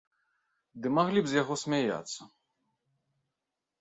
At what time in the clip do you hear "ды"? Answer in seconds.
0.85-0.91